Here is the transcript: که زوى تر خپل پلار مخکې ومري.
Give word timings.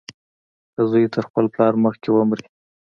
که 0.73 0.81
زوى 0.89 1.05
تر 1.13 1.23
خپل 1.29 1.45
پلار 1.53 1.73
مخکې 1.85 2.09
ومري. 2.11 2.45